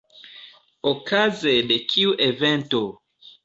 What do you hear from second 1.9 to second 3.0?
kiu evento?